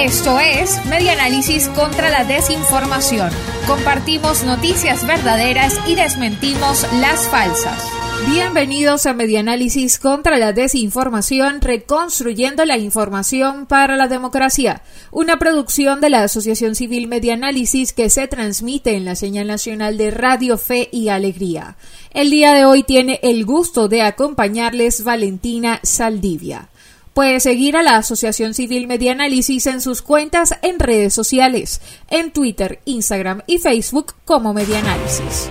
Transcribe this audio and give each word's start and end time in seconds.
Esto 0.00 0.38
es 0.40 0.84
Media 0.86 1.12
Análisis 1.12 1.68
contra 1.68 2.10
la 2.10 2.24
Desinformación. 2.24 3.30
Compartimos 3.66 4.44
noticias 4.44 5.06
verdaderas 5.06 5.78
y 5.86 5.94
desmentimos 5.94 6.86
las 7.00 7.28
falsas. 7.28 8.02
Bienvenidos 8.28 9.06
a 9.06 9.14
Medianálisis 9.14 9.98
contra 9.98 10.38
la 10.38 10.52
Desinformación, 10.52 11.60
reconstruyendo 11.60 12.64
la 12.64 12.78
información 12.78 13.66
para 13.66 13.96
la 13.96 14.06
democracia, 14.06 14.82
una 15.10 15.38
producción 15.38 16.00
de 16.00 16.10
la 16.10 16.22
Asociación 16.22 16.76
Civil 16.76 17.08
Medianálisis 17.08 17.92
que 17.92 18.10
se 18.10 18.28
transmite 18.28 18.96
en 18.96 19.04
la 19.04 19.16
señal 19.16 19.48
nacional 19.48 19.98
de 19.98 20.12
Radio 20.12 20.56
Fe 20.56 20.88
y 20.92 21.08
Alegría. 21.08 21.76
El 22.12 22.30
día 22.30 22.52
de 22.52 22.64
hoy 22.64 22.84
tiene 22.84 23.18
el 23.22 23.44
gusto 23.44 23.88
de 23.88 24.02
acompañarles 24.02 25.02
Valentina 25.02 25.80
Saldivia. 25.82 26.68
Puede 27.14 27.40
seguir 27.40 27.76
a 27.76 27.82
la 27.82 27.96
Asociación 27.96 28.54
Civil 28.54 28.86
Medianálisis 28.86 29.66
en 29.66 29.82
sus 29.82 30.00
cuentas 30.00 30.54
en 30.62 30.78
redes 30.78 31.12
sociales, 31.12 31.82
en 32.08 32.32
Twitter, 32.32 32.80
Instagram 32.86 33.42
y 33.46 33.58
Facebook 33.58 34.14
como 34.24 34.54
Medianálisis. 34.54 35.46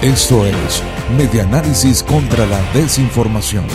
Esto 0.00 0.46
es 0.46 0.82
Medianálisis 1.14 2.02
contra 2.02 2.46
la 2.46 2.58
Desinformación. 2.72 3.66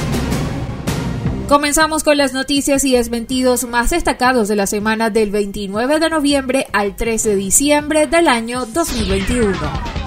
Comenzamos 1.48 2.04
con 2.04 2.18
las 2.18 2.34
noticias 2.34 2.84
y 2.84 2.94
desmentidos 2.94 3.64
más 3.64 3.92
destacados 3.92 4.48
de 4.48 4.56
la 4.56 4.66
semana 4.66 5.12
del 5.12 5.30
29 5.30 6.00
de 6.00 6.10
noviembre 6.10 6.66
al 6.74 6.96
3 6.96 7.24
de 7.24 7.36
diciembre 7.36 8.08
del 8.08 8.28
año 8.28 8.66
2021. 8.66 9.99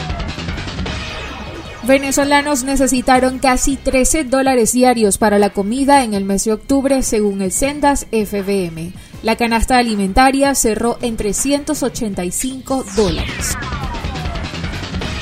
Venezolanos 1.84 2.62
necesitaron 2.62 3.41
casi 3.41 3.77
13 3.77 4.24
dólares 4.24 4.72
diarios 4.72 5.18
para 5.18 5.41
la 5.41 5.50
comida 5.50 6.05
en 6.05 6.14
el 6.14 6.24
mes 6.24 6.45
de 6.45 6.52
octubre, 6.52 7.02
según 7.02 7.42
el 7.42 7.50
Sendas 7.50 8.06
FBM. 8.12 8.92
La 9.24 9.34
canasta 9.34 9.78
alimentaria 9.78 10.55
cerró 10.55 10.96
en 11.02 11.16
385 11.16 12.84
dólares. 12.96 13.56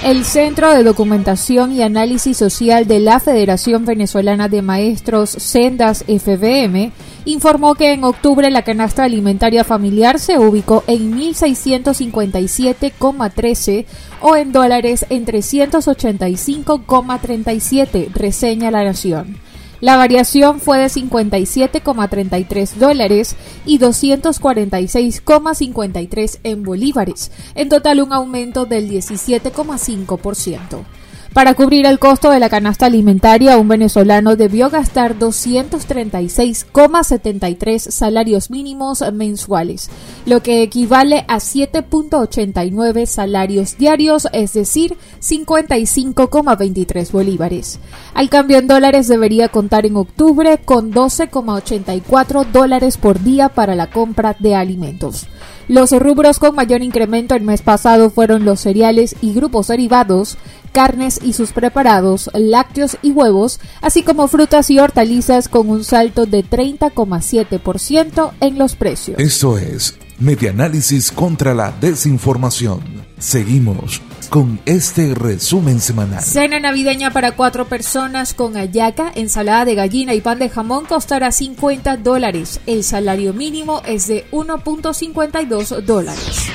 El 0.05 0.25
Centro 0.25 0.71
de 0.73 0.83
Documentación 0.83 1.73
y 1.73 1.83
Análisis 1.83 2.37
Social 2.37 2.87
de 2.87 3.01
la 3.01 3.21
Federación 3.21 3.87
Venezolana 3.87 4.49
de 4.49 4.61
Maestros 4.61 5.31
Sendas 5.31 6.05
FBM 6.05 6.93
informó 7.33 7.75
que 7.75 7.93
en 7.93 8.05
octubre 8.05 8.51
la 8.51 8.63
canasta 8.63 9.05
alimentaria 9.05 9.65
familiar 9.65 10.19
se 10.19 10.39
ubicó 10.39 10.85
en 10.87 11.19
1.657,13 11.19 13.85
o 14.21 14.37
en 14.37 14.53
dólares 14.53 15.07
en 15.11 15.27
385,37, 15.27 18.13
reseña 18.13 18.71
la 18.71 18.85
Nación. 18.85 19.37
La 19.81 19.97
variación 19.97 20.61
fue 20.61 20.79
de 20.79 20.87
57,33 20.87 22.75
dólares 22.75 23.35
y 23.65 23.79
246,53 23.79 26.39
en 26.43 26.63
bolívares, 26.63 27.33
en 27.55 27.71
total 27.71 28.03
un 28.03 28.13
aumento 28.13 28.67
del 28.67 28.91
17,5%. 28.91 30.85
Para 31.33 31.55
cubrir 31.55 31.87
el 31.87 32.01
costo 32.01 32.31
de 32.31 32.41
la 32.41 32.51
canasta 32.51 32.87
alimentaria, 32.87 33.57
un 33.57 33.69
venezolano 33.69 34.35
debió 34.35 34.69
gastar 34.69 35.17
236,73 35.17 37.79
salarios 37.79 38.51
mínimos 38.51 39.05
mensuales, 39.13 39.91
lo 40.27 40.43
que 40.43 40.63
equivale 40.63 41.25
a 41.29 41.37
7.89 41.37 43.07
salarios 43.07 43.79
diarios, 43.79 44.27
es 44.33 44.55
decir, 44.55 44.97
55,23 45.21 47.13
bolívares. 47.13 47.79
Al 48.13 48.29
cambio 48.29 48.59
en 48.59 48.67
dólares 48.67 49.07
debería 49.07 49.51
contar 49.51 49.87
en 49.87 49.95
octubre 49.95 50.59
con 50.59 50.93
12,84 50.93 52.51
dólares 52.51 52.97
por 52.97 53.23
día 53.23 53.51
para 53.51 53.77
la 53.77 53.89
compra 53.89 54.35
de 54.37 54.57
alimentos. 54.57 55.29
Los 55.71 55.93
rubros 55.93 56.41
con 56.41 56.57
mayor 56.57 56.83
incremento 56.83 57.37
el 57.37 57.45
mes 57.45 57.63
pasado 57.63 58.11
fueron 58.11 58.45
los 58.45 58.59
cereales 58.59 59.15
y 59.21 59.35
grupos 59.35 59.69
derivados, 59.69 60.37
carnes 60.73 61.21
y 61.23 61.33
sus 61.33 61.53
preparados, 61.53 62.29
lácteos 62.35 62.97
y 63.03 63.13
huevos, 63.13 63.61
así 63.81 64.03
como 64.03 64.27
frutas 64.27 64.69
y 64.71 64.81
hortalizas 64.81 65.49
con 65.49 65.71
un 65.71 65.85
salto 65.85 66.27
de 66.27 66.45
30,7% 66.45 68.33
en 68.41 68.59
los 68.59 68.75
precios. 68.75 69.21
Esto 69.21 69.59
es 69.59 69.97
Medianálisis 70.19 71.13
contra 71.13 71.55
la 71.55 71.71
Desinformación. 71.81 72.81
Seguimos 73.21 74.03
con 74.29 74.61
este 74.67 75.15
resumen 75.15 75.81
semanal. 75.81 76.23
Cena 76.23 76.61
navideña 76.61 77.11
para 77.13 77.33
cuatro 77.33 77.67
personas 77.67 78.35
con 78.35 78.57
ayaca, 78.57 79.11
ensalada 79.15 79.65
de 79.65 79.75
gallina 79.75 80.15
y 80.15 80.21
pan 80.21 80.39
de 80.39 80.49
jamón 80.49 80.85
costará 80.85 81.33
50 81.33 81.97
dólares. 81.99 82.61
El 82.67 82.85
salario 82.85 83.33
mínimo 83.33 83.83
es 83.87 84.07
de 84.07 84.31
1.52 84.31 85.81
dólares. 85.83 86.51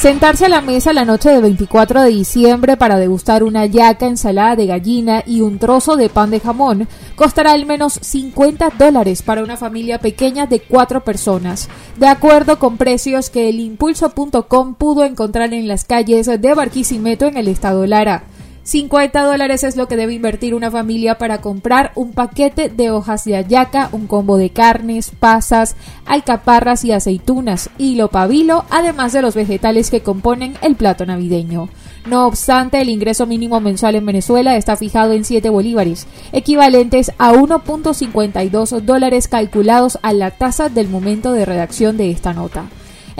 Sentarse 0.00 0.46
a 0.46 0.48
la 0.48 0.62
mesa 0.62 0.94
la 0.94 1.04
noche 1.04 1.28
del 1.28 1.42
24 1.42 2.00
de 2.00 2.08
diciembre 2.08 2.78
para 2.78 2.96
degustar 2.96 3.44
una 3.44 3.66
yaca, 3.66 4.06
ensalada 4.06 4.56
de 4.56 4.64
gallina 4.64 5.22
y 5.26 5.42
un 5.42 5.58
trozo 5.58 5.96
de 5.96 6.08
pan 6.08 6.30
de 6.30 6.40
jamón 6.40 6.88
costará 7.16 7.52
al 7.52 7.66
menos 7.66 7.98
50 8.00 8.70
dólares 8.78 9.20
para 9.20 9.44
una 9.44 9.58
familia 9.58 9.98
pequeña 9.98 10.46
de 10.46 10.60
cuatro 10.60 11.04
personas, 11.04 11.68
de 11.98 12.06
acuerdo 12.06 12.58
con 12.58 12.78
precios 12.78 13.28
que 13.28 13.50
el 13.50 13.60
impulso.com 13.60 14.74
pudo 14.74 15.04
encontrar 15.04 15.52
en 15.52 15.68
las 15.68 15.84
calles 15.84 16.24
de 16.24 16.54
Barquisimeto 16.54 17.26
en 17.26 17.36
el 17.36 17.48
estado 17.48 17.86
Lara. 17.86 18.24
50 18.70 19.24
dólares 19.24 19.64
es 19.64 19.74
lo 19.74 19.88
que 19.88 19.96
debe 19.96 20.14
invertir 20.14 20.54
una 20.54 20.70
familia 20.70 21.18
para 21.18 21.40
comprar 21.40 21.90
un 21.96 22.12
paquete 22.12 22.68
de 22.68 22.92
hojas 22.92 23.24
de 23.24 23.34
ayaca, 23.34 23.88
un 23.90 24.06
combo 24.06 24.36
de 24.36 24.50
carnes, 24.50 25.10
pasas, 25.18 25.74
alcaparras 26.06 26.84
y 26.84 26.92
aceitunas, 26.92 27.68
hilo 27.78 28.10
pabilo, 28.10 28.64
además 28.70 29.12
de 29.12 29.22
los 29.22 29.34
vegetales 29.34 29.90
que 29.90 30.02
componen 30.02 30.54
el 30.62 30.76
plato 30.76 31.04
navideño. 31.04 31.68
No 32.06 32.28
obstante, 32.28 32.80
el 32.80 32.90
ingreso 32.90 33.26
mínimo 33.26 33.58
mensual 33.58 33.96
en 33.96 34.06
Venezuela 34.06 34.56
está 34.56 34.76
fijado 34.76 35.14
en 35.14 35.24
7 35.24 35.50
bolívares, 35.50 36.06
equivalentes 36.30 37.10
a 37.18 37.32
1.52 37.32 38.82
dólares 38.82 39.26
calculados 39.26 39.98
a 40.02 40.12
la 40.12 40.30
tasa 40.30 40.68
del 40.68 40.88
momento 40.88 41.32
de 41.32 41.44
redacción 41.44 41.96
de 41.96 42.12
esta 42.12 42.34
nota. 42.34 42.66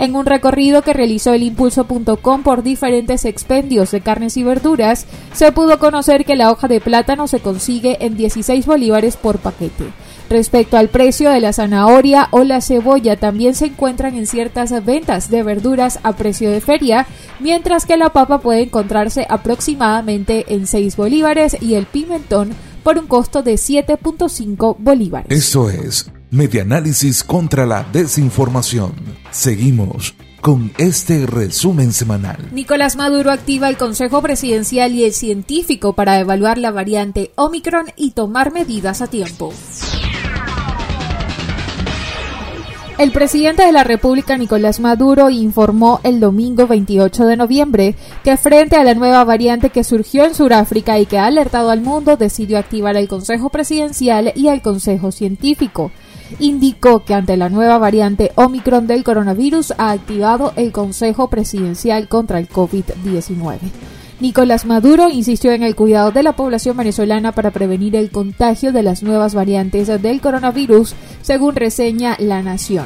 En 0.01 0.15
un 0.15 0.25
recorrido 0.25 0.81
que 0.81 0.93
realizó 0.93 1.31
el 1.31 1.43
impulso.com 1.43 2.41
por 2.41 2.63
diferentes 2.63 3.23
expendios 3.23 3.91
de 3.91 4.01
carnes 4.01 4.35
y 4.35 4.43
verduras, 4.43 5.05
se 5.31 5.51
pudo 5.51 5.77
conocer 5.77 6.25
que 6.25 6.35
la 6.35 6.51
hoja 6.51 6.67
de 6.67 6.81
plátano 6.81 7.27
se 7.27 7.39
consigue 7.39 8.03
en 8.03 8.17
16 8.17 8.65
bolívares 8.65 9.15
por 9.15 9.37
paquete. 9.37 9.93
Respecto 10.27 10.77
al 10.77 10.89
precio 10.89 11.29
de 11.29 11.39
la 11.39 11.53
zanahoria 11.53 12.29
o 12.31 12.43
la 12.43 12.61
cebolla, 12.61 13.17
también 13.17 13.53
se 13.53 13.67
encuentran 13.67 14.15
en 14.15 14.25
ciertas 14.25 14.83
ventas 14.83 15.29
de 15.29 15.43
verduras 15.43 15.99
a 16.01 16.13
precio 16.13 16.49
de 16.49 16.61
feria, 16.61 17.05
mientras 17.39 17.85
que 17.85 17.95
la 17.95 18.09
papa 18.09 18.39
puede 18.39 18.63
encontrarse 18.63 19.27
aproximadamente 19.29 20.45
en 20.47 20.65
6 20.65 20.95
bolívares 20.95 21.55
y 21.61 21.75
el 21.75 21.85
pimentón 21.85 22.55
por 22.81 22.97
un 22.97 23.05
costo 23.05 23.43
de 23.43 23.53
7.5 23.53 24.77
bolívares. 24.79 25.27
Eso 25.29 25.69
es 25.69 26.11
Medianálisis 26.33 27.25
contra 27.25 27.65
la 27.65 27.83
Desinformación. 27.91 28.93
Seguimos 29.31 30.15
con 30.39 30.71
este 30.77 31.25
resumen 31.25 31.91
semanal. 31.91 32.37
Nicolás 32.53 32.95
Maduro 32.95 33.31
activa 33.31 33.67
el 33.67 33.75
Consejo 33.75 34.21
Presidencial 34.21 34.93
y 34.93 35.03
el 35.03 35.11
científico 35.11 35.91
para 35.91 36.17
evaluar 36.19 36.57
la 36.57 36.71
variante 36.71 37.33
Omicron 37.35 37.87
y 37.97 38.11
tomar 38.11 38.53
medidas 38.53 39.01
a 39.01 39.07
tiempo. 39.07 39.51
El 42.97 43.11
presidente 43.11 43.65
de 43.65 43.71
la 43.73 43.83
República, 43.83 44.37
Nicolás 44.37 44.79
Maduro, 44.79 45.29
informó 45.29 45.99
el 46.03 46.21
domingo 46.21 46.65
28 46.65 47.25
de 47.25 47.35
noviembre 47.35 47.95
que 48.23 48.37
frente 48.37 48.77
a 48.77 48.85
la 48.85 48.93
nueva 48.93 49.25
variante 49.25 49.69
que 49.69 49.83
surgió 49.83 50.23
en 50.23 50.33
Sudáfrica 50.33 50.97
y 50.97 51.07
que 51.07 51.17
ha 51.17 51.25
alertado 51.25 51.71
al 51.71 51.81
mundo, 51.81 52.15
decidió 52.15 52.57
activar 52.57 52.95
el 52.95 53.09
Consejo 53.09 53.49
Presidencial 53.49 54.31
y 54.35 54.47
el 54.47 54.61
Consejo 54.61 55.11
Científico. 55.11 55.91
Indicó 56.39 57.03
que 57.03 57.13
ante 57.13 57.37
la 57.37 57.49
nueva 57.49 57.77
variante 57.77 58.31
Omicron 58.35 58.87
del 58.87 59.03
coronavirus 59.03 59.73
ha 59.77 59.91
activado 59.91 60.53
el 60.55 60.71
Consejo 60.71 61.29
Presidencial 61.29 62.07
contra 62.07 62.39
el 62.39 62.49
COVID-19. 62.49 63.59
Nicolás 64.19 64.65
Maduro 64.65 65.09
insistió 65.09 65.51
en 65.51 65.63
el 65.63 65.75
cuidado 65.75 66.11
de 66.11 66.21
la 66.21 66.35
población 66.35 66.77
venezolana 66.77 67.31
para 67.31 67.49
prevenir 67.49 67.95
el 67.95 68.11
contagio 68.11 68.71
de 68.71 68.83
las 68.83 69.01
nuevas 69.01 69.33
variantes 69.33 69.87
del 69.87 70.21
coronavirus, 70.21 70.93
según 71.23 71.55
reseña 71.55 72.15
La 72.19 72.43
Nación. 72.43 72.85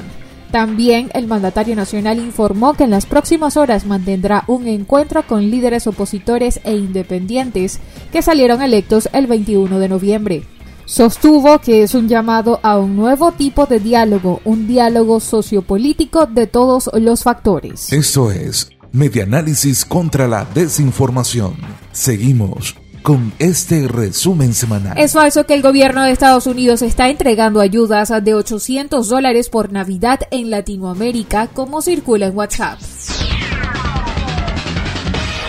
También 0.52 1.12
el 1.14 1.28
mandatario 1.28 1.76
nacional 1.76 2.20
informó 2.20 2.76
que 2.76 2.86
en 2.86 2.92
las 2.92 3.06
próximas 3.06 3.58
horas 3.58 3.86
mantendrá 3.86 4.46
un 4.48 4.68
encuentro 4.68 5.28
con 5.28 5.52
líderes 5.52 5.88
opositores 5.88 6.62
e 6.64 6.78
independientes 6.78 7.82
que 8.14 8.22
salieron 8.22 8.62
electos 8.62 9.10
el 9.12 9.28
21 9.28 9.80
de 9.80 9.90
noviembre. 9.90 10.55
Sostuvo 10.86 11.60
que 11.60 11.82
es 11.82 11.96
un 11.96 12.08
llamado 12.08 12.60
a 12.62 12.78
un 12.78 12.96
nuevo 12.96 13.32
tipo 13.32 13.66
de 13.66 13.80
diálogo, 13.80 14.42
un 14.46 14.68
diálogo 14.68 15.20
sociopolítico 15.20 16.28
de 16.28 16.46
todos 16.46 16.90
los 16.94 17.24
factores. 17.24 17.92
Eso 17.92 18.32
es 18.32 18.70
Medianálisis 18.92 19.84
contra 19.84 20.28
la 20.28 20.46
Desinformación. 20.46 21.56
Seguimos 21.92 22.76
con 23.02 23.34
este 23.40 23.88
resumen 23.88 24.54
semanal. 24.54 24.98
Es 24.98 25.14
falso 25.14 25.46
que 25.46 25.56
el 25.56 25.62
gobierno 25.62 26.04
de 26.04 26.12
Estados 26.12 26.48
Unidos 26.48 26.82
está 26.82 27.10
entregando 27.10 27.62
ayudas 27.62 28.12
de 28.24 28.34
800 28.34 29.10
dólares 29.10 29.50
por 29.50 29.72
Navidad 29.72 30.22
en 30.32 30.50
Latinoamérica, 30.50 31.48
como 31.48 31.82
circula 31.82 32.28
en 32.28 32.38
WhatsApp. 32.38 32.80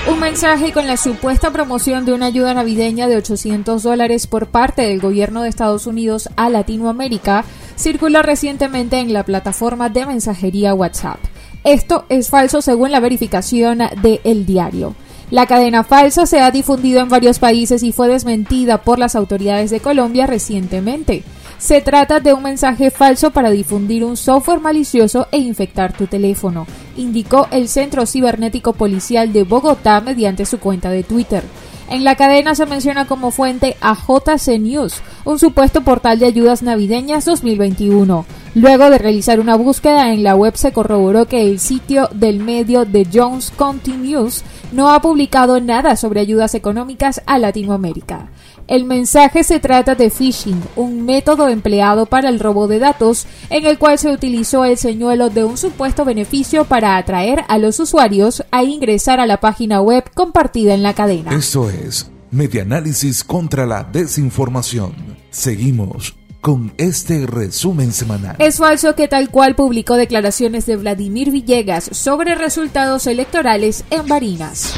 Un 0.08 0.20
mensaje 0.20 0.73
con 0.73 0.87
la 0.87 0.97
supuesta 0.97 1.50
promoción 1.50 2.05
de 2.05 2.12
una 2.12 2.26
ayuda 2.26 2.55
navideña 2.55 3.08
de 3.08 3.17
800 3.17 3.82
dólares 3.82 4.29
por 4.29 4.47
parte 4.47 4.82
del 4.82 5.00
gobierno 5.00 5.43
de 5.43 5.49
Estados 5.49 5.88
Unidos 5.88 6.29
a 6.37 6.49
Latinoamérica 6.49 7.44
circuló 7.76 8.23
recientemente 8.23 9.00
en 9.00 9.12
la 9.12 9.25
plataforma 9.25 9.88
de 9.88 10.06
mensajería 10.06 10.75
WhatsApp. 10.75 11.19
Esto 11.64 12.05
es 12.08 12.31
falso 12.31 12.62
según 12.62 12.93
la 12.93 13.00
verificación 13.00 13.79
de 14.00 14.20
El 14.23 14.47
Diario. 14.47 14.94
La 15.32 15.47
cadena 15.47 15.82
falsa 15.82 16.25
se 16.25 16.38
ha 16.38 16.53
difundido 16.53 17.00
en 17.00 17.08
varios 17.08 17.41
países 17.41 17.82
y 17.82 17.91
fue 17.91 18.06
desmentida 18.06 18.82
por 18.82 19.00
las 19.00 19.17
autoridades 19.17 19.70
de 19.70 19.81
Colombia 19.81 20.29
recientemente. 20.29 21.25
Se 21.58 21.81
trata 21.81 22.20
de 22.20 22.35
un 22.35 22.43
mensaje 22.43 22.91
falso 22.91 23.31
para 23.31 23.50
difundir 23.50 24.05
un 24.05 24.17
software 24.19 24.61
malicioso 24.61 25.26
e 25.32 25.38
infectar 25.38 25.97
tu 25.97 26.06
teléfono, 26.06 26.67
indicó 26.97 27.49
el 27.50 27.69
Centro 27.69 28.05
Cibernético 28.05 28.75
Policial 28.75 29.32
de 29.32 29.43
Bogotá 29.43 30.03
mediante 30.03 30.44
su 30.44 30.61
cuenta 30.61 30.91
de 30.91 31.03
Twitter. 31.03 31.43
En 31.88 32.05
la 32.05 32.17
cadena 32.17 32.55
se 32.55 32.67
menciona 32.67 33.06
como 33.06 33.31
fuente 33.31 33.76
a 33.81 33.94
JC 33.94 34.58
News, 34.58 35.00
un 35.25 35.38
supuesto 35.38 35.82
portal 35.82 36.19
de 36.19 36.26
ayudas 36.26 36.62
navideñas 36.62 37.25
2021. 37.25 38.26
Luego 38.55 38.91
de 38.91 38.99
realizar 38.99 39.38
una 39.38 39.55
búsqueda 39.55 40.12
en 40.12 40.25
la 40.25 40.35
web 40.35 40.56
se 40.56 40.73
corroboró 40.73 41.26
que 41.26 41.49
el 41.49 41.58
sitio 41.58 42.08
del 42.12 42.41
medio 42.41 42.85
de 42.85 43.06
Jones 43.12 43.53
County 43.56 43.93
News 43.93 44.43
no 44.73 44.91
ha 44.91 45.00
publicado 45.00 45.61
nada 45.61 45.94
sobre 45.94 46.20
ayudas 46.20 46.55
económicas 46.55 47.23
a 47.26 47.38
Latinoamérica. 47.38 48.31
El 48.68 48.84
mensaje 48.84 49.44
se 49.44 49.60
trata 49.60 49.94
de 49.94 50.10
phishing, 50.10 50.60
un 50.74 51.04
método 51.04 51.48
empleado 51.48 52.06
para 52.06 52.28
el 52.28 52.40
robo 52.40 52.66
de 52.66 52.80
datos 52.80 53.26
en 53.48 53.64
el 53.64 53.78
cual 53.78 53.96
se 53.96 54.10
utilizó 54.10 54.64
el 54.64 54.76
señuelo 54.76 55.30
de 55.30 55.44
un 55.44 55.56
supuesto 55.56 56.04
beneficio 56.04 56.64
para 56.64 56.96
atraer 56.96 57.44
a 57.46 57.58
los 57.58 57.78
usuarios 57.78 58.44
a 58.50 58.64
ingresar 58.64 59.20
a 59.20 59.26
la 59.26 59.38
página 59.38 59.80
web 59.80 60.04
compartida 60.14 60.74
en 60.74 60.82
la 60.82 60.94
cadena. 60.94 61.32
Esto 61.32 61.70
es 61.70 62.10
Medianálisis 62.32 63.22
contra 63.22 63.66
la 63.66 63.84
Desinformación. 63.84 64.94
Seguimos 65.30 66.16
con 66.40 66.72
este 66.76 67.24
resumen 67.24 67.92
semanal. 67.92 68.34
Es 68.40 68.58
falso 68.58 68.96
que 68.96 69.06
tal 69.06 69.30
cual 69.30 69.54
publicó 69.54 69.94
declaraciones 69.94 70.66
de 70.66 70.76
Vladimir 70.76 71.30
Villegas 71.30 71.88
sobre 71.92 72.34
resultados 72.34 73.06
electorales 73.06 73.84
en 73.90 74.08
Barinas 74.08 74.74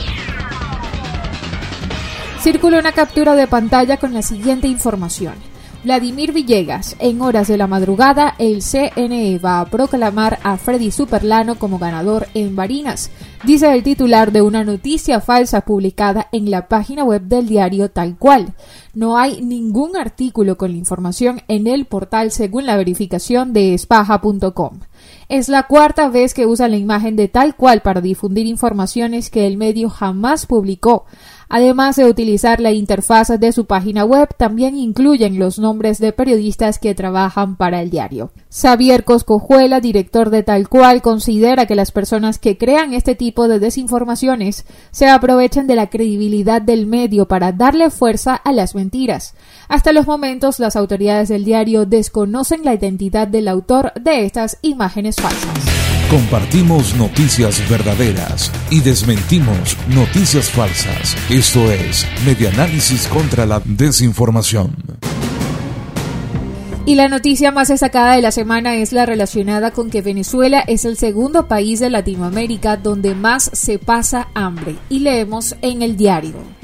circula 2.40 2.79
una 2.79 2.93
captura 2.93 3.35
de 3.35 3.46
pantalla 3.46 3.96
con 3.96 4.14
la 4.14 4.23
siguiente 4.23 4.69
información. 4.69 5.35
Vladimir 5.85 6.32
Villegas, 6.32 6.96
en 6.99 7.20
horas 7.20 7.49
de 7.49 7.56
la 7.56 7.67
madrugada, 7.67 8.35
el 8.38 8.62
CNE 8.62 9.38
va 9.38 9.61
a 9.61 9.67
proclamar 9.67 10.38
a 10.43 10.56
Freddy 10.56 10.90
Superlano 10.90 11.56
como 11.56 11.79
ganador 11.79 12.26
en 12.35 12.56
Barinas, 12.56 13.11
dice 13.44 13.73
el 13.73 13.82
titular 13.82 14.32
de 14.32 14.43
una 14.43 14.64
noticia 14.64 15.20
falsa 15.20 15.62
publicada 15.62 16.29
en 16.32 16.50
la 16.50 16.69
página 16.69 17.05
web 17.05 17.23
del 17.23 17.49
diario 17.49 17.90
Tal 17.90 18.17
Cual. 18.17 18.55
No 18.94 19.17
hay 19.19 19.43
ningún 19.43 19.96
artículo 19.96 20.56
con 20.56 20.73
la 20.73 20.79
información 20.79 21.43
en 21.49 21.67
el 21.67 21.87
portal 21.87 22.32
según 22.32 22.67
la 22.67 22.76
verificación 22.76 23.52
de 23.52 23.75
espaja.com. 23.75 24.81
Es 25.29 25.49
la 25.49 25.64
cuarta 25.64 26.08
vez 26.08 26.35
que 26.35 26.46
usa 26.46 26.69
la 26.69 26.76
imagen 26.76 27.14
de 27.14 27.29
Tal 27.29 27.55
Cual 27.55 27.82
para 27.82 28.00
difundir 28.00 28.46
informaciones 28.46 29.31
que 29.31 29.46
el 29.46 29.56
medio 29.56 29.91
jamás 29.91 30.46
publicó. 30.46 31.05
Además 31.50 31.96
de 31.96 32.05
utilizar 32.05 32.61
la 32.61 32.73
interfaz 32.73 33.29
de 33.29 33.52
su 33.52 33.64
página 33.64 34.05
web, 34.05 34.29
también 34.37 34.76
incluyen 34.76 35.38
los 35.38 35.58
nombres 35.58 35.99
de 35.99 36.12
periodistas 36.12 36.79
que 36.79 36.94
trabajan 36.94 37.56
para 37.56 37.81
el 37.81 37.88
diario. 37.88 38.32
Xavier 38.50 39.05
Coscojuela, 39.05 39.81
director 39.81 40.29
de 40.29 40.43
Tal 40.43 40.69
Cual, 40.69 41.00
considera 41.00 41.64
que 41.64 41.75
las 41.75 41.91
personas 41.91 42.38
que 42.38 42.58
crean 42.58 42.93
este 42.93 43.14
tipo 43.14 43.28
de 43.33 43.59
desinformaciones 43.59 44.65
se 44.91 45.09
aprovechan 45.09 45.67
de 45.67 45.77
la 45.77 45.89
credibilidad 45.89 46.63
del 46.63 46.87
medio 46.87 47.29
para 47.29 47.53
darle 47.53 47.91
fuerza 47.91 48.35
a 48.35 48.53
las 48.53 48.75
mentiras. 48.75 49.35
Hasta 49.69 49.93
los 49.93 50.07
momentos, 50.07 50.59
las 50.59 50.77
autoridades 50.77 51.29
del 51.29 51.45
diario 51.45 51.87
desconocen 51.87 52.65
la 52.65 52.75
identidad 52.75 53.29
del 53.29 53.49
autor 53.49 53.93
de 54.01 54.25
estas 54.25 54.59
imágenes 54.63 55.17
falsas. 55.17 55.79
Compartimos 56.11 56.95
noticias 56.97 57.63
verdaderas 57.69 58.51
y 58.71 58.81
desmentimos 58.81 59.77
noticias 59.89 60.51
falsas. 60.51 61.15
Esto 61.29 61.71
es 61.71 62.07
Medianálisis 62.25 63.07
contra 63.09 63.45
la 63.45 63.61
Desinformación. 63.65 64.75
Y 66.87 66.95
la 66.95 67.09
noticia 67.09 67.53
más 67.53 67.69
destacada 67.69 68.17
de 68.17 68.23
la 68.23 68.31
semana 68.31 68.77
es 68.77 68.93
la 68.93 69.05
relacionada 69.05 69.73
con 69.73 69.91
que 69.91 70.03
Venezuela 70.03 70.61
es 70.67 70.85
el 70.85 70.97
segundo 70.97 71.47
país 71.47 71.81
de 71.81 71.91
Latinoamérica 71.91 72.77
donde 72.77 73.15
más 73.15 73.51
se 73.53 73.79
pasa 73.79 74.29
hambre. 74.35 74.77
Y 74.89 75.01
leemos 75.01 75.57
en 75.61 75.83
el 75.83 75.97
diario. 75.97 76.59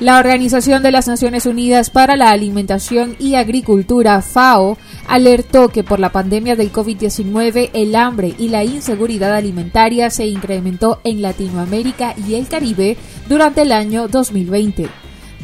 La 0.00 0.18
Organización 0.18 0.82
de 0.82 0.92
las 0.92 1.08
Naciones 1.08 1.44
Unidas 1.44 1.90
para 1.90 2.16
la 2.16 2.30
Alimentación 2.30 3.16
y 3.18 3.34
Agricultura, 3.34 4.22
FAO, 4.22 4.78
alertó 5.06 5.68
que 5.68 5.84
por 5.84 6.00
la 6.00 6.10
pandemia 6.10 6.56
del 6.56 6.72
COVID-19 6.72 7.68
el 7.74 7.94
hambre 7.94 8.34
y 8.38 8.48
la 8.48 8.64
inseguridad 8.64 9.34
alimentaria 9.34 10.08
se 10.08 10.24
incrementó 10.24 11.02
en 11.04 11.20
Latinoamérica 11.20 12.14
y 12.26 12.36
el 12.36 12.48
Caribe 12.48 12.96
durante 13.28 13.60
el 13.60 13.72
año 13.72 14.08
2020. 14.08 14.88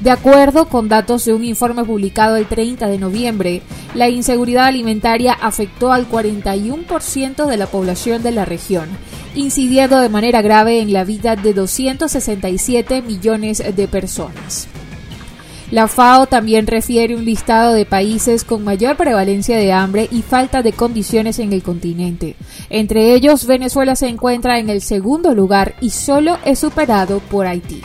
De 0.01 0.11
acuerdo 0.11 0.69
con 0.69 0.89
datos 0.89 1.25
de 1.25 1.33
un 1.33 1.45
informe 1.45 1.85
publicado 1.85 2.37
el 2.37 2.47
30 2.47 2.87
de 2.87 2.99
noviembre, 2.99 3.63
la 3.95 4.09
inseguridad 4.09 4.67
alimentaria 4.67 5.33
afectó 5.33 5.93
al 5.93 6.09
41% 6.09 7.47
de 7.47 7.57
la 7.57 7.67
población 7.67 8.23
de 8.23 8.33
la 8.33 8.45
región 8.45 8.89
incidiendo 9.37 10.01
de 10.01 10.09
manera 10.09 10.43
grave 10.43 10.81
en 10.81 10.93
la 10.93 11.05
vida 11.05 11.37
de 11.37 11.53
267 11.53 13.03
millones 13.03 13.63
de 13.75 13.89
personas. 13.89 14.67
La 15.71 15.89
FAO 15.89 16.27
también 16.27 16.67
refiere 16.67 17.17
un 17.17 17.25
listado 17.25 17.75
de 17.75 17.85
países 17.85 18.45
con 18.45 18.63
mayor 18.63 18.97
prevalencia 18.97 19.59
de 19.59 19.73
hambre 19.73 20.09
y 20.13 20.23
falta 20.23 20.63
de 20.63 20.73
condiciones 20.73 21.41
en 21.41 21.53
el 21.53 21.63
continente. 21.63 22.37
Entre 22.71 23.15
ellos, 23.15 23.47
Venezuela 23.47 23.97
se 23.97 24.07
encuentra 24.07 24.61
en 24.61 24.71
el 24.71 24.81
segundo 24.81 25.35
lugar 25.35 25.75
y 25.81 25.91
solo 25.91 26.39
es 26.45 26.61
superado 26.61 27.19
por 27.19 27.47
Haití. 27.47 27.83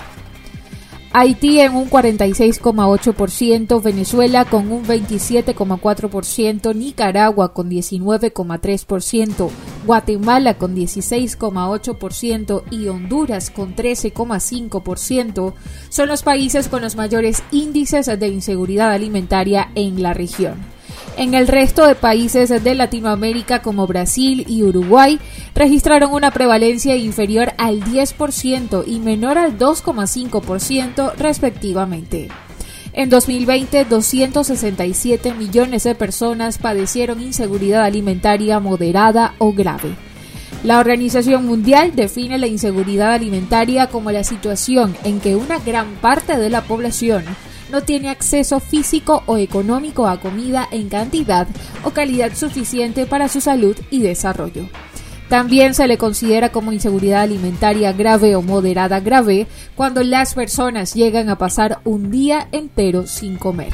Haití 1.14 1.60
en 1.60 1.76
un 1.76 1.90
46,8%, 1.90 3.84
Venezuela 3.84 4.46
con 4.46 4.72
un 4.72 4.86
27,4%, 4.86 6.74
Nicaragua 6.74 7.54
con 7.54 7.70
19,3%, 7.70 9.50
Guatemala 9.86 10.58
con 10.58 10.74
16,8% 10.74 12.64
y 12.72 12.88
Honduras 12.88 13.50
con 13.50 13.76
13,5% 13.76 15.54
son 15.90 16.08
los 16.08 16.24
países 16.24 16.70
con 16.70 16.82
los 16.82 16.96
mayores 16.96 17.44
índices 17.52 18.06
de 18.06 18.28
inseguridad 18.30 18.94
alimentaria 18.94 19.70
en 19.76 20.02
la 20.02 20.14
región. 20.14 20.81
En 21.18 21.34
el 21.34 21.48
resto 21.48 21.86
de 21.86 21.96
países 21.96 22.50
de 22.50 22.76
Latinoamérica 22.76 23.62
como 23.62 23.86
Brasil 23.86 24.46
y 24.48 24.64
Uruguay 24.64 25.20
registraron 25.54 26.14
una 26.14 26.32
prevalencia 26.32 26.96
inferior 26.96 27.54
al 27.58 27.82
10% 27.82 28.84
y 28.88 29.00
menor 29.00 29.38
al 29.38 29.58
2,5% 29.58 31.14
respectivamente. 31.16 32.30
En 32.94 33.10
2020, 33.10 33.86
267 33.86 35.34
millones 35.34 35.84
de 35.84 35.96
personas 35.96 36.58
padecieron 36.58 37.22
inseguridad 37.22 37.84
alimentaria 37.84 38.60
moderada 38.60 39.36
o 39.38 39.54
grave. 39.54 39.96
La 40.64 40.80
Organización 40.80 41.46
Mundial 41.46 41.94
define 41.96 42.38
la 42.38 42.48
inseguridad 42.48 43.14
alimentaria 43.14 43.88
como 43.88 44.12
la 44.12 44.24
situación 44.24 44.96
en 45.04 45.20
que 45.20 45.36
una 45.36 45.60
gran 45.60 45.96
parte 45.96 46.38
de 46.38 46.50
la 46.50 46.62
población 46.62 47.24
no 47.72 47.82
tiene 47.82 48.10
acceso 48.10 48.60
físico 48.60 49.24
o 49.26 49.38
económico 49.38 50.08
a 50.08 50.20
comida 50.20 50.68
en 50.72 50.90
cantidad 50.90 51.48
o 51.84 51.92
calidad 51.92 52.36
suficiente 52.36 53.06
para 53.06 53.28
su 53.28 53.42
salud 53.42 53.76
y 53.90 54.02
desarrollo. 54.02 54.68
También 55.30 55.74
se 55.74 55.88
le 55.88 55.98
considera 55.98 56.50
como 56.50 56.74
inseguridad 56.74 57.22
alimentaria 57.22 57.94
grave 57.94 58.36
o 58.36 58.42
moderada 58.42 59.00
grave 59.00 59.48
cuando 59.76 60.04
las 60.04 60.34
personas 60.34 60.94
llegan 60.94 61.30
a 61.30 61.38
pasar 61.38 61.80
un 61.86 62.12
día 62.12 62.50
entero 62.52 63.08
sin 63.08 63.38
comer. 63.38 63.72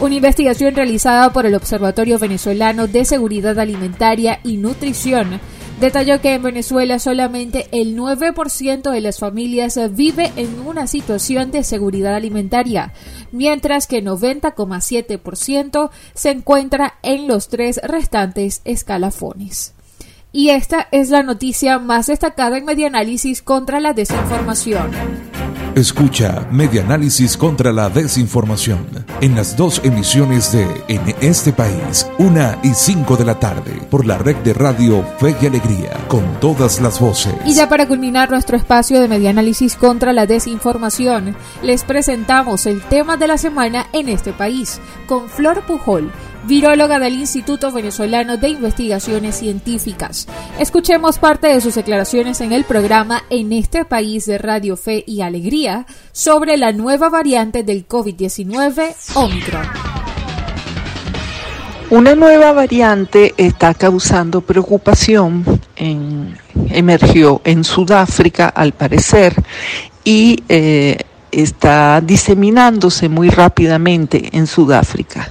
Una 0.00 0.16
investigación 0.16 0.74
realizada 0.74 1.32
por 1.32 1.46
el 1.46 1.54
Observatorio 1.54 2.18
Venezolano 2.18 2.86
de 2.86 3.04
Seguridad 3.06 3.58
Alimentaria 3.58 4.40
y 4.44 4.58
Nutrición 4.58 5.40
detalló 5.80 6.20
que 6.20 6.34
en 6.34 6.42
Venezuela 6.42 6.98
solamente 6.98 7.68
el 7.72 7.96
9% 7.96 8.90
de 8.90 9.00
las 9.00 9.18
familias 9.18 9.78
vive 9.92 10.32
en 10.36 10.60
una 10.60 10.86
situación 10.86 11.50
de 11.50 11.64
seguridad 11.64 12.14
alimentaria, 12.14 12.92
mientras 13.32 13.86
que 13.86 14.02
90,7% 14.02 15.90
se 16.14 16.30
encuentra 16.30 16.94
en 17.02 17.26
los 17.26 17.48
tres 17.48 17.80
restantes 17.82 18.60
escalafones. 18.64 19.74
Y 20.32 20.48
esta 20.50 20.88
es 20.90 21.10
la 21.10 21.22
noticia 21.22 21.78
más 21.78 22.06
destacada 22.06 22.58
en 22.58 22.64
Medianálisis 22.64 23.40
contra 23.40 23.78
la 23.78 23.92
desinformación. 23.92 24.90
Escucha 25.76 26.46
Medianálisis 26.52 27.36
contra 27.36 27.72
la 27.72 27.90
Desinformación 27.90 28.86
en 29.20 29.34
las 29.34 29.56
dos 29.56 29.80
emisiones 29.82 30.52
de 30.52 30.68
En 30.86 31.02
este 31.20 31.52
país, 31.52 32.06
una 32.16 32.60
y 32.62 32.74
cinco 32.74 33.16
de 33.16 33.24
la 33.24 33.40
tarde, 33.40 33.82
por 33.90 34.06
la 34.06 34.16
red 34.16 34.36
de 34.36 34.54
radio 34.54 35.04
Fe 35.18 35.34
y 35.42 35.46
Alegría, 35.46 35.98
con 36.06 36.38
todas 36.38 36.80
las 36.80 37.00
voces. 37.00 37.34
Y 37.44 37.54
ya 37.54 37.68
para 37.68 37.88
culminar 37.88 38.30
nuestro 38.30 38.56
espacio 38.56 39.00
de 39.00 39.08
Medianálisis 39.08 39.74
contra 39.74 40.12
la 40.12 40.26
Desinformación, 40.26 41.34
les 41.60 41.82
presentamos 41.82 42.66
el 42.66 42.80
tema 42.82 43.16
de 43.16 43.26
la 43.26 43.36
semana 43.36 43.88
en 43.92 44.08
este 44.08 44.32
país, 44.32 44.80
con 45.08 45.28
Flor 45.28 45.62
Pujol 45.66 46.12
viróloga 46.46 46.98
del 46.98 47.14
Instituto 47.14 47.72
Venezolano 47.72 48.36
de 48.36 48.48
Investigaciones 48.48 49.36
Científicas. 49.36 50.26
Escuchemos 50.58 51.18
parte 51.18 51.48
de 51.48 51.60
sus 51.60 51.74
declaraciones 51.74 52.40
en 52.40 52.52
el 52.52 52.64
programa 52.64 53.24
En 53.30 53.52
este 53.52 53.84
país 53.84 54.26
de 54.26 54.38
Radio 54.38 54.76
Fe 54.76 55.04
y 55.06 55.22
Alegría 55.22 55.86
sobre 56.12 56.56
la 56.56 56.72
nueva 56.72 57.08
variante 57.08 57.62
del 57.62 57.88
COVID-19, 57.88 58.94
Omicron. 59.14 59.66
Una 61.90 62.14
nueva 62.14 62.52
variante 62.52 63.34
está 63.36 63.74
causando 63.74 64.40
preocupación, 64.40 65.44
en, 65.76 66.36
emergió 66.70 67.40
en 67.44 67.62
Sudáfrica 67.62 68.48
al 68.48 68.72
parecer 68.72 69.34
y 70.02 70.42
eh, 70.48 70.96
está 71.30 72.00
diseminándose 72.00 73.08
muy 73.08 73.28
rápidamente 73.28 74.30
en 74.32 74.46
Sudáfrica. 74.46 75.28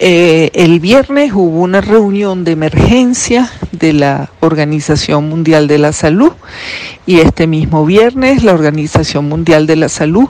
Eh, 0.00 0.50
el 0.54 0.78
viernes 0.78 1.32
hubo 1.32 1.60
una 1.60 1.80
reunión 1.80 2.44
de 2.44 2.52
emergencia 2.52 3.50
de 3.72 3.92
la 3.92 4.30
Organización 4.38 5.28
Mundial 5.28 5.66
de 5.66 5.78
la 5.78 5.92
Salud 5.92 6.32
y 7.04 7.18
este 7.18 7.48
mismo 7.48 7.84
viernes 7.84 8.44
la 8.44 8.52
Organización 8.52 9.28
Mundial 9.28 9.66
de 9.66 9.74
la 9.74 9.88
Salud 9.88 10.28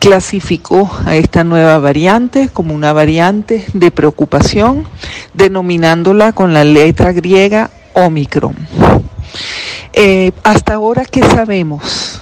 clasificó 0.00 0.90
a 1.06 1.16
esta 1.16 1.44
nueva 1.44 1.78
variante 1.78 2.50
como 2.52 2.74
una 2.74 2.92
variante 2.92 3.64
de 3.72 3.90
preocupación, 3.90 4.86
denominándola 5.32 6.32
con 6.32 6.52
la 6.52 6.64
letra 6.64 7.12
griega 7.12 7.70
Omicron. 7.94 8.54
Eh, 9.94 10.32
hasta 10.42 10.74
ahora, 10.74 11.06
¿qué 11.06 11.22
sabemos? 11.22 12.20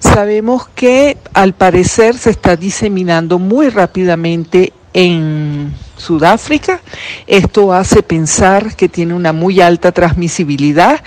Sabemos 0.00 0.68
que 0.74 1.16
al 1.32 1.54
parecer 1.54 2.18
se 2.18 2.28
está 2.28 2.56
diseminando 2.56 3.38
muy 3.38 3.70
rápidamente 3.70 4.74
en 4.96 5.74
Sudáfrica. 5.98 6.80
Esto 7.26 7.74
hace 7.74 8.02
pensar 8.02 8.74
que 8.74 8.88
tiene 8.88 9.12
una 9.12 9.34
muy 9.34 9.60
alta 9.60 9.92
transmisibilidad 9.92 11.04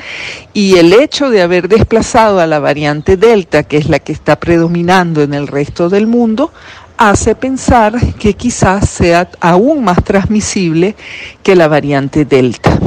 y 0.53 0.77
el 0.77 0.93
hecho 0.93 1.31
de 1.31 1.41
haber 1.41 1.67
desplazado 1.67 2.39
a 2.39 2.46
la 2.46 2.60
variante 2.60 3.17
Delta, 3.17 3.63
que 3.63 3.77
es 3.77 3.89
la 3.89 3.98
que 3.98 4.12
está 4.12 4.39
predominando 4.39 5.24
en 5.24 5.34
el 5.34 5.48
resto 5.48 5.89
del 5.89 6.05
mundo, 6.05 6.51
hace 6.98 7.34
pensar 7.34 8.00
que 8.17 8.36
quizás 8.36 8.88
sea 8.88 9.27
aún 9.39 9.84
más 9.84 10.03
transmisible 10.03 10.96
que 11.41 11.55
la 11.55 11.67
variante 11.67 12.25
Delta. 12.25 12.77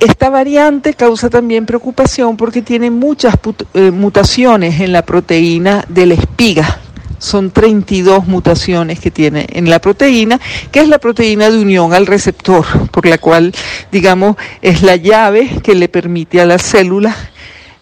Esta 0.00 0.28
variante 0.28 0.94
causa 0.94 1.30
también 1.30 1.66
preocupación 1.66 2.36
porque 2.36 2.62
tiene 2.62 2.90
muchas 2.90 3.36
eh, 3.74 3.92
mutaciones 3.92 4.80
en 4.80 4.92
la 4.92 5.02
proteína 5.02 5.84
de 5.88 6.06
la 6.06 6.14
espiga, 6.14 6.80
son 7.18 7.50
32 7.50 8.26
mutaciones 8.26 9.00
que 9.00 9.10
tiene 9.10 9.46
en 9.50 9.70
la 9.70 9.80
proteína, 9.80 10.40
que 10.70 10.80
es 10.80 10.88
la 10.88 10.98
proteína 10.98 11.50
de 11.50 11.58
unión 11.58 11.92
al 11.92 12.06
receptor, 12.06 12.64
por 12.90 13.06
la 13.06 13.18
cual, 13.18 13.52
digamos, 13.92 14.36
es 14.62 14.82
la 14.82 14.96
llave 14.96 15.60
que 15.62 15.74
le 15.74 15.88
permite 15.88 16.40
a 16.40 16.46
la 16.46 16.58
célula, 16.58 17.14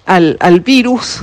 al, 0.06 0.36
al 0.40 0.60
virus, 0.60 1.22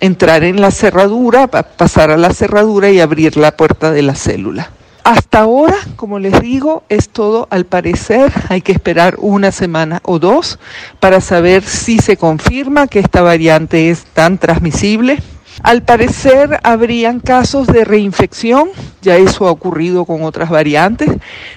entrar 0.00 0.44
en 0.44 0.60
la 0.60 0.70
cerradura, 0.70 1.46
pasar 1.46 2.10
a 2.10 2.16
la 2.16 2.32
cerradura 2.32 2.90
y 2.90 3.00
abrir 3.00 3.36
la 3.36 3.56
puerta 3.56 3.92
de 3.92 4.02
la 4.02 4.14
célula. 4.14 4.70
Hasta 5.04 5.38
ahora, 5.38 5.76
como 5.94 6.18
les 6.18 6.40
digo, 6.40 6.82
es 6.88 7.10
todo 7.10 7.46
al 7.50 7.64
parecer, 7.64 8.32
hay 8.48 8.60
que 8.60 8.72
esperar 8.72 9.14
una 9.18 9.52
semana 9.52 10.00
o 10.02 10.18
dos 10.18 10.58
para 10.98 11.20
saber 11.20 11.62
si 11.62 11.98
se 11.98 12.16
confirma 12.16 12.88
que 12.88 12.98
esta 12.98 13.22
variante 13.22 13.90
es 13.90 14.04
tan 14.04 14.36
transmisible 14.38 15.22
al 15.62 15.82
parecer 15.82 16.60
habrían 16.62 17.20
casos 17.20 17.66
de 17.66 17.84
reinfección, 17.84 18.68
ya 19.02 19.16
eso 19.16 19.46
ha 19.46 19.50
ocurrido 19.50 20.04
con 20.04 20.22
otras 20.22 20.50
variantes. 20.50 21.10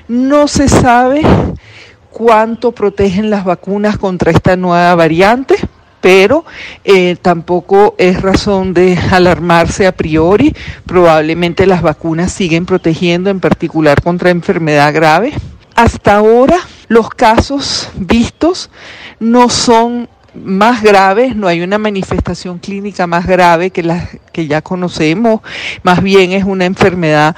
No 0.08 0.48
se 0.48 0.70
sabe 0.70 1.22
cuánto 2.12 2.72
protegen 2.72 3.30
las 3.30 3.46
vacunas 3.46 3.98
contra 3.98 4.32
esta 4.32 4.56
nueva 4.56 4.96
variante, 4.96 5.56
pero 6.02 6.46
eh, 6.84 7.18
tampoco 7.22 7.96
es 7.98 8.22
razón 8.22 8.74
de 8.74 8.98
alarmarse 9.12 9.86
a 9.86 9.92
priori. 9.92 10.56
Probablemente 10.86 11.66
las 11.66 11.82
vacunas 11.82 12.32
siguen 12.32 12.66
protegiendo, 12.66 13.30
en 13.30 13.40
particular 13.40 14.02
contra 14.02 14.30
enfermedad 14.30 14.94
grave. 14.94 15.34
Hasta 15.76 16.16
ahora 16.16 16.58
los 16.88 17.10
casos 17.10 17.90
vistos 17.96 18.70
no 19.20 19.50
son 19.50 20.10
más 20.36 20.82
graves, 20.82 21.36
no 21.36 21.48
hay 21.48 21.62
una 21.62 21.78
manifestación 21.78 22.60
clínica 22.60 23.08
más 23.08 23.26
grave 23.26 23.72
que 23.72 23.84
las 23.84 24.10
que 24.32 24.48
ya 24.48 24.62
conocemos, 24.62 25.42
más 25.84 26.02
bien 26.02 26.32
es 26.32 26.44
una 26.44 26.66
enfermedad 26.66 27.36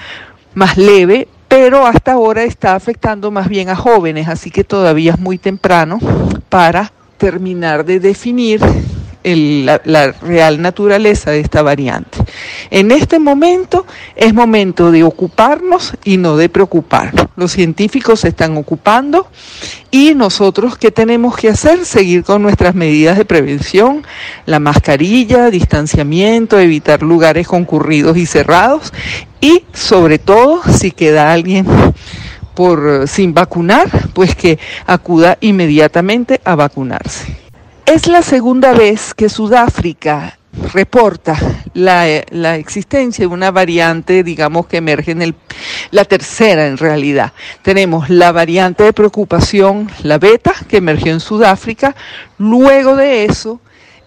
más 0.53 0.77
leve, 0.77 1.27
pero 1.47 1.85
hasta 1.85 2.13
ahora 2.13 2.43
está 2.43 2.75
afectando 2.75 3.31
más 3.31 3.49
bien 3.49 3.69
a 3.69 3.75
jóvenes, 3.75 4.27
así 4.27 4.51
que 4.51 4.63
todavía 4.63 5.13
es 5.13 5.19
muy 5.19 5.37
temprano 5.37 5.99
para 6.49 6.91
terminar 7.17 7.83
de 7.85 7.99
definir 7.99 8.61
la, 9.23 10.11
real 10.21 10.61
naturaleza 10.61 11.31
de 11.31 11.41
esta 11.41 11.61
variante. 11.61 12.20
En 12.69 12.91
este 12.91 13.19
momento 13.19 13.85
es 14.15 14.33
momento 14.33 14.91
de 14.91 15.03
ocuparnos 15.03 15.93
y 16.03 16.17
no 16.17 16.37
de 16.37 16.49
preocuparnos. 16.49 17.27
Los 17.35 17.51
científicos 17.51 18.21
se 18.21 18.29
están 18.29 18.57
ocupando 18.57 19.27
y 19.89 20.15
nosotros, 20.15 20.77
¿qué 20.77 20.91
tenemos 20.91 21.35
que 21.35 21.49
hacer? 21.49 21.85
Seguir 21.85 22.23
con 22.23 22.41
nuestras 22.41 22.75
medidas 22.75 23.17
de 23.17 23.25
prevención, 23.25 24.03
la 24.45 24.59
mascarilla, 24.59 25.49
distanciamiento, 25.49 26.59
evitar 26.59 27.03
lugares 27.03 27.47
concurridos 27.47 28.17
y 28.17 28.25
cerrados 28.25 28.93
y 29.39 29.63
sobre 29.73 30.19
todo 30.19 30.61
si 30.63 30.91
queda 30.91 31.33
alguien 31.33 31.65
por 32.53 33.07
sin 33.07 33.33
vacunar, 33.33 33.89
pues 34.13 34.35
que 34.35 34.59
acuda 34.85 35.37
inmediatamente 35.41 36.41
a 36.43 36.55
vacunarse. 36.55 37.35
Es 37.85 38.07
la 38.07 38.21
segunda 38.21 38.73
vez 38.73 39.13
que 39.13 39.29
Sudáfrica 39.29 40.37
reporta 40.73 41.37
la, 41.73 42.55
existencia 42.55 43.27
de 43.27 43.33
una 43.33 43.51
variante, 43.51 44.23
digamos, 44.23 44.67
que 44.67 44.77
emerge 44.77 45.11
en 45.11 45.21
el, 45.21 45.35
la 45.91 46.05
tercera 46.05 46.67
en 46.67 46.77
realidad. 46.77 47.33
Tenemos 47.61 48.09
la 48.09 48.31
variante 48.31 48.83
de 48.83 48.93
preocupación, 48.93 49.89
la 50.03 50.17
beta, 50.17 50.53
que 50.67 50.77
emergió 50.77 51.11
en 51.11 51.19
Sudáfrica. 51.19 51.95
Luego 52.37 52.95
de 52.95 53.25
eso, 53.25 53.59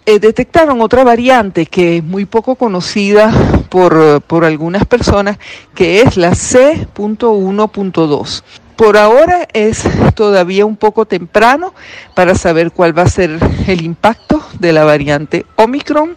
eh, 0.07 0.19
detectaron 0.19 0.81
otra 0.81 1.05
variante 1.05 1.67
que 1.67 1.99
es 1.99 2.05
muy 2.05 2.25
poco 2.27 2.57
conocida 2.57 3.33
por, 3.71 4.21
por 4.23 4.45
algunas 4.45 4.85
personas, 4.85 5.39
que 5.75 6.03
es 6.03 6.17
la 6.17 6.35
C.1.2. 6.35 8.43
Por 8.77 8.97
ahora 8.97 9.47
es 9.53 9.85
todavía 10.15 10.67
un 10.67 10.77
poco 10.77 11.07
temprano 11.07 11.75
para 12.15 12.35
saber 12.35 12.73
cuál 12.73 12.97
va 12.97 13.03
a 13.03 13.09
ser 13.09 13.39
el 13.69 13.83
impacto 13.83 14.44
de 14.59 14.73
la 14.73 14.85
variante 14.85 15.47
Omicron 15.57 16.17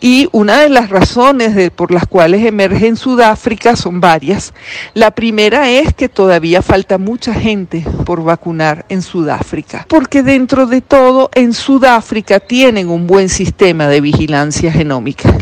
y 0.00 0.28
una 0.32 0.60
de 0.60 0.68
las 0.68 0.90
razones 0.90 1.70
por 1.70 1.90
las 1.90 2.06
cuales 2.06 2.44
emerge 2.44 2.86
en 2.86 2.96
Sudáfrica 2.96 3.76
son 3.76 4.00
varias. 4.00 4.52
La 4.94 5.10
primera 5.10 5.70
es 5.70 5.94
que 5.94 6.08
todavía 6.08 6.62
falta 6.62 6.98
mucha 6.98 7.34
gente 7.34 7.84
por 8.04 8.22
vacunar 8.22 8.84
en 8.88 9.02
Sudáfrica, 9.02 9.86
porque 9.88 10.22
dentro 10.22 10.66
de 10.66 10.80
todo 10.80 11.30
en 11.34 11.54
Sudáfrica 11.54 12.40
tienen 12.40 12.88
un 12.88 13.06
buen 13.06 13.28
sistema 13.28 13.88
de 13.88 14.00
vigilancia 14.00 14.72
genómica. 14.72 15.36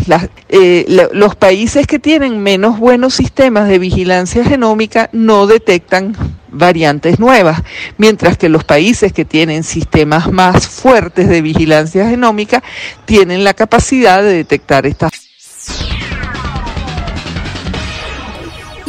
Eh, 0.49 1.09
los 1.13 1.35
países 1.37 1.87
que 1.87 1.99
tienen 1.99 2.43
menos 2.43 2.79
buenos 2.79 3.15
sistemas 3.15 3.69
de 3.69 3.79
vigilancia 3.79 4.45
genómica 4.45 5.09
no 5.13 5.47
detectan 5.47 6.15
variantes 6.55 7.19
nuevas, 7.19 7.63
mientras 7.99 8.39
que 8.39 8.49
los 8.49 8.65
países 8.65 9.13
que 9.13 9.25
tienen 9.25 9.65
sistemas 9.65 10.31
más 10.31 10.67
fuertes 10.69 11.29
de 11.29 11.43
vigilancia 11.43 12.09
genómica 12.09 12.63
tienen 13.05 13.45
la 13.45 13.55
capacidad 13.55 14.23
de 14.23 14.33
detectar 14.33 14.87
estas 14.87 15.11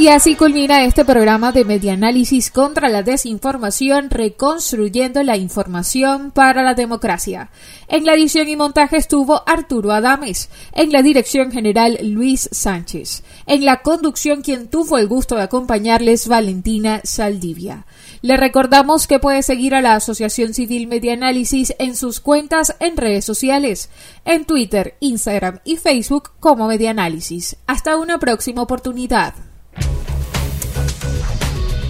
Y 0.06 0.10
así 0.10 0.36
culmina 0.36 0.84
este 0.84 1.04
programa 1.04 1.52
de 1.52 1.66
Medianálisis 1.66 2.52
contra 2.52 2.90
la 2.90 3.02
desinformación, 3.02 4.12
reconstruyendo 4.12 5.24
la 5.24 5.36
información 5.36 6.30
para 6.30 6.62
la 6.62 6.76
democracia. 6.76 7.50
En 7.88 8.06
la 8.06 8.14
edición 8.14 8.48
y 8.48 8.56
montaje 8.56 8.98
estuvo 8.98 9.42
Arturo 9.50 9.92
Adames, 9.92 10.52
en 10.74 10.92
la 10.92 11.02
dirección 11.02 11.52
general 11.52 11.98
Luis 12.04 12.48
Sánchez, 12.52 13.24
en 13.48 13.66
la 13.66 13.82
conducción 13.82 14.44
quien 14.44 14.68
tuvo 14.68 15.00
el 15.00 15.08
gusto 15.08 15.38
de 15.38 15.42
acompañarles 15.42 16.28
Valentina 16.28 17.02
Saldivia. 17.04 17.88
Le 18.22 18.38
recordamos 18.38 19.08
que 19.08 19.18
puede 19.18 19.42
seguir 19.42 19.74
a 19.74 19.82
la 19.82 19.96
Asociación 19.96 20.54
Civil 20.54 20.86
Medianálisis 20.86 21.74
en 21.80 21.96
sus 21.96 22.20
cuentas 22.20 22.76
en 22.80 22.96
redes 22.96 23.26
sociales, 23.26 23.90
en 24.24 24.46
Twitter, 24.46 24.98
Instagram 25.00 25.62
y 25.66 25.78
Facebook 25.78 26.30
como 26.40 26.68
Medianálisis. 26.68 27.56
Hasta 27.66 27.98
una 27.98 28.20
próxima 28.20 28.62
oportunidad. 28.62 29.34